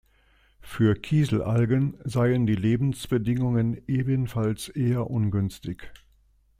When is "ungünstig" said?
5.11-5.91